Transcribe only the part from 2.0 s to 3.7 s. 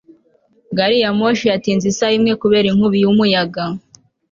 imwe kubera inkubi y'umuyaga